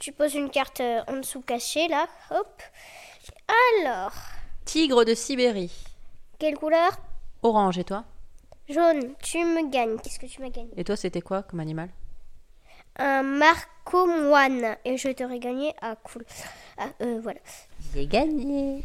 [0.00, 2.08] tu poses une carte euh, en dessous cachée, là.
[2.30, 2.62] Hop.
[3.78, 4.12] Alors,
[4.64, 5.70] Tigre de Sibérie.
[6.38, 6.90] quelle couleur?
[7.42, 8.04] Orange, et toi?
[8.68, 9.14] Jaune.
[9.22, 9.98] Tu me gagnes.
[9.98, 10.70] Qu'est-ce que tu m'as gagné?
[10.76, 11.90] Et toi, c'était quoi comme animal?
[12.96, 14.76] Un Marco Moine.
[14.84, 16.24] Et je t'aurais gagné à cool.
[16.78, 17.40] Ah, euh, voilà.
[17.94, 18.82] J'ai gagné.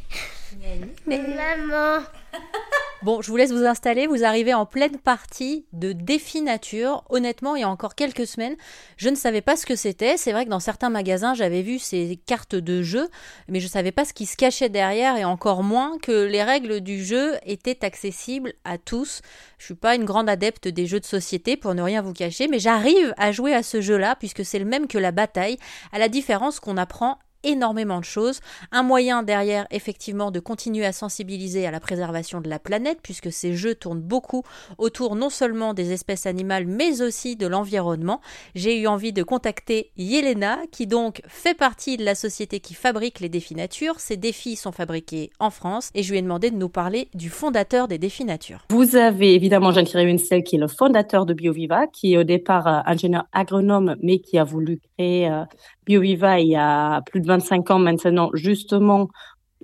[1.06, 2.04] Maman.
[3.06, 4.08] Bon, je vous laisse vous installer.
[4.08, 7.04] Vous arrivez en pleine partie de défi nature.
[7.10, 8.56] Honnêtement, il y a encore quelques semaines,
[8.98, 10.18] je ne savais pas ce que c'était.
[10.18, 13.08] C'est vrai que dans certains magasins, j'avais vu ces cartes de jeu,
[13.48, 16.42] mais je ne savais pas ce qui se cachait derrière et encore moins que les
[16.42, 19.22] règles du jeu étaient accessibles à tous.
[19.60, 22.48] Je suis pas une grande adepte des jeux de société pour ne rien vous cacher,
[22.48, 25.60] mais j'arrive à jouer à ce jeu-là puisque c'est le même que la bataille,
[25.92, 28.42] à la différence qu'on apprend énormément de choses.
[28.72, 33.32] Un moyen derrière, effectivement, de continuer à sensibiliser à la préservation de la planète, puisque
[33.32, 34.44] ces jeux tournent beaucoup
[34.78, 38.22] autour non seulement des espèces animales, mais aussi de l'environnement.
[38.56, 43.20] J'ai eu envie de contacter Yelena, qui donc fait partie de la société qui fabrique
[43.20, 44.00] les défis nature.
[44.00, 47.30] Ces défis sont fabriqués en France, et je lui ai demandé de nous parler du
[47.30, 48.66] fondateur des défis nature.
[48.70, 52.68] Vous avez évidemment Jean-Thierry Winstel, qui est le fondateur de BioViva, qui est au départ
[52.68, 55.44] euh, ingénieur agronome, mais qui a voulu créer euh,
[55.86, 59.10] BioViva il y a plus de 25 ans maintenant, justement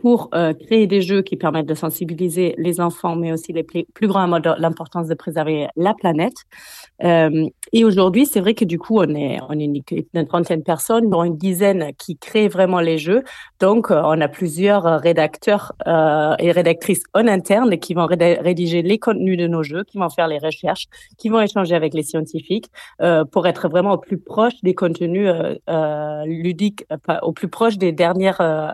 [0.02, 3.86] pour euh, créer des jeux qui permettent de sensibiliser les enfants, mais aussi les plus,
[4.08, 6.34] grands à l'importance de préserver la planète.
[7.04, 9.82] Euh, et aujourd'hui, c'est vrai que du coup, on est, on est une
[10.14, 13.24] d'une trentaine de personnes, dont une dizaine qui créent vraiment les jeux.
[13.60, 19.00] Donc, euh, on a plusieurs rédacteurs euh, et rédactrices en interne qui vont rédiger les
[19.00, 22.70] contenus de nos jeux, qui vont faire les recherches, qui vont échanger avec les scientifiques
[23.02, 27.48] euh, pour être vraiment au plus proche des contenus euh, euh, ludiques, euh, au plus
[27.48, 28.70] proche des dernières euh,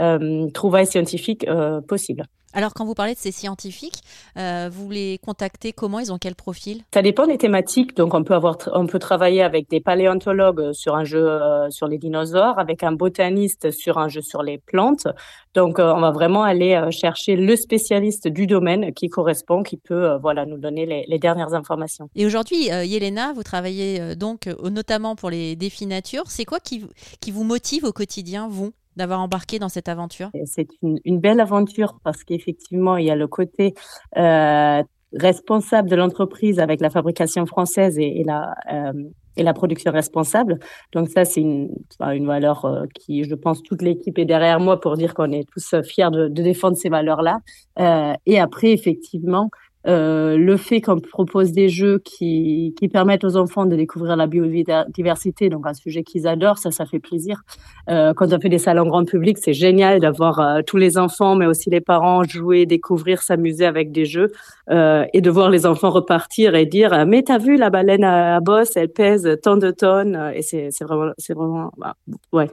[0.00, 2.24] euh, trouvailles scientifiques euh, possibles.
[2.52, 4.02] Alors, quand vous parlez de ces scientifiques,
[4.36, 5.98] euh, vous les contactez comment?
[6.00, 6.82] Ils ont quel profil?
[6.92, 7.96] Ça dépend des thématiques.
[7.96, 11.86] Donc, on peut avoir, on peut travailler avec des paléontologues sur un jeu euh, sur
[11.88, 15.06] les dinosaures, avec un botaniste sur un jeu sur les plantes.
[15.54, 20.16] Donc, euh, on va vraiment aller chercher le spécialiste du domaine qui correspond, qui peut,
[20.20, 22.08] voilà, nous donner les, les dernières informations.
[22.14, 26.24] Et aujourd'hui, Yelena, vous travaillez donc notamment pour les défis nature.
[26.26, 26.88] C'est quoi qui, vous-
[27.20, 30.30] qui vous motive au quotidien, vous, d'avoir embarqué dans cette aventure?
[30.44, 33.74] C'est une, belle aventure parce qu'effectivement, il y a le côté
[34.16, 34.82] euh,
[35.14, 38.92] responsable de l'entreprise avec la fabrication française et, la euh,
[39.36, 40.58] et la production responsable.
[40.92, 41.70] Donc ça, c'est une,
[42.00, 45.48] une valeur euh, qui, je pense, toute l'équipe est derrière moi pour dire qu'on est
[45.50, 47.38] tous fiers de, de défendre ces valeurs-là.
[47.78, 49.50] Euh, et après, effectivement,
[49.86, 54.26] euh, le fait qu'on propose des jeux qui, qui permettent aux enfants de découvrir la
[54.26, 57.42] biodiversité, donc un sujet qu'ils adorent, ça, ça fait plaisir.
[57.90, 60.98] Euh, quand on fait des salles en grand public, c'est génial d'avoir euh, tous les
[60.98, 64.32] enfants, mais aussi les parents jouer, découvrir, s'amuser avec des jeux
[64.70, 68.40] euh, et de voir les enfants repartir et dire mais t'as vu la baleine à,
[68.40, 71.94] bosse, elle pèse tant de tonnes et c'est vraiment c'est vraiment bah,
[72.32, 72.48] ouais.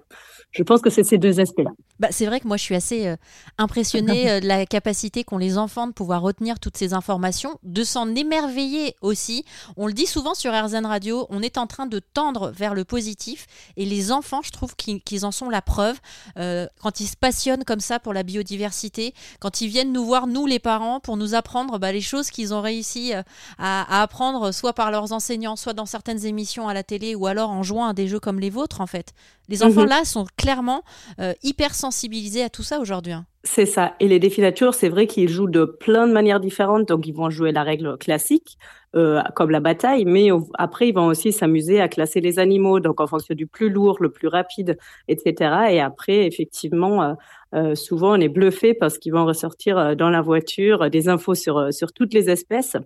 [0.51, 1.69] Je pense que c'est ces deux aspects-là.
[1.99, 3.15] bah, C'est vrai que moi, je suis assez euh,
[3.59, 7.83] impressionnée euh, de la capacité qu'ont les enfants de pouvoir retenir toutes ces informations, de
[7.83, 9.45] s'en émerveiller aussi.
[9.77, 12.83] On le dit souvent sur RZN Radio, on est en train de tendre vers le
[12.83, 13.45] positif
[13.77, 15.99] et les enfants, je trouve qu'ils en sont la preuve.
[16.37, 20.25] Euh, quand ils se passionnent comme ça pour la biodiversité, quand ils viennent nous voir,
[20.25, 23.13] nous les parents, pour nous apprendre bah, les choses qu'ils ont réussi
[23.59, 27.51] à apprendre, soit par leurs enseignants, soit dans certaines émissions à la télé, ou alors
[27.51, 29.13] en jouant à des jeux comme les vôtres, en fait.
[29.49, 29.89] Les enfants Mhm.
[29.89, 30.83] là sont clairement
[31.19, 33.11] euh, hyper sensibilisés à tout ça aujourd'hui.
[33.13, 33.25] hein.
[33.43, 33.95] C'est ça.
[34.01, 36.87] Et les défis nature, c'est vrai qu'ils jouent de plein de manières différentes.
[36.89, 38.57] Donc, ils vont jouer la règle classique,
[38.95, 42.99] euh, comme la bataille, mais après, ils vont aussi s'amuser à classer les animaux, donc
[42.99, 45.67] en fonction du plus lourd, le plus rapide, etc.
[45.69, 47.13] Et après, effectivement, euh,
[47.55, 51.71] euh, souvent, on est bluffé parce qu'ils vont ressortir dans la voiture des infos sur,
[51.71, 52.77] sur toutes les espèces.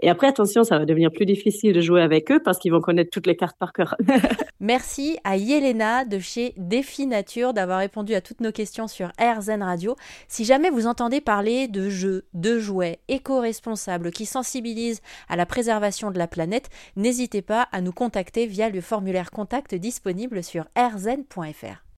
[0.00, 2.80] Et après, attention, ça va devenir plus difficile de jouer avec eux parce qu'ils vont
[2.80, 3.96] connaître toutes les cartes par cœur.
[4.60, 9.62] Merci à Yelena de chez Défi Nature d'avoir répondu à toutes nos questions sur RZN
[9.62, 9.96] Radio.
[10.28, 16.10] Si jamais vous entendez parler de jeux, de jouets éco-responsables qui sensibilisent à la préservation
[16.10, 21.82] de la planète, n'hésitez pas à nous contacter via le formulaire contact disponible sur rzn.fr.